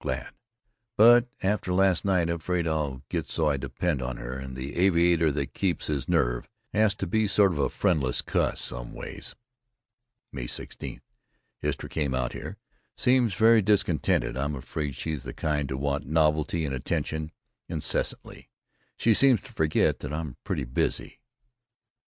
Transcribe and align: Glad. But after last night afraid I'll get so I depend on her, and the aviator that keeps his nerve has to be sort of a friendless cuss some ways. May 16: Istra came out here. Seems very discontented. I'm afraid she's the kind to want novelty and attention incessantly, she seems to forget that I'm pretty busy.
Glad. 0.01 0.33
But 0.97 1.27
after 1.43 1.71
last 1.71 2.05
night 2.05 2.27
afraid 2.27 2.67
I'll 2.67 3.03
get 3.07 3.29
so 3.29 3.47
I 3.47 3.57
depend 3.57 4.01
on 4.01 4.17
her, 4.17 4.33
and 4.35 4.55
the 4.57 4.75
aviator 4.77 5.31
that 5.33 5.53
keeps 5.53 5.85
his 5.85 6.09
nerve 6.09 6.49
has 6.73 6.95
to 6.95 7.05
be 7.05 7.27
sort 7.27 7.51
of 7.51 7.59
a 7.59 7.69
friendless 7.69 8.23
cuss 8.23 8.59
some 8.61 8.93
ways. 8.93 9.35
May 10.31 10.47
16: 10.47 11.01
Istra 11.61 11.87
came 11.87 12.15
out 12.15 12.33
here. 12.33 12.57
Seems 12.97 13.35
very 13.35 13.61
discontented. 13.61 14.35
I'm 14.35 14.55
afraid 14.55 14.95
she's 14.95 15.21
the 15.21 15.33
kind 15.33 15.69
to 15.69 15.77
want 15.77 16.07
novelty 16.07 16.65
and 16.65 16.73
attention 16.73 17.31
incessantly, 17.69 18.49
she 18.97 19.13
seems 19.13 19.43
to 19.43 19.53
forget 19.53 19.99
that 19.99 20.11
I'm 20.11 20.35
pretty 20.43 20.63
busy. 20.65 21.19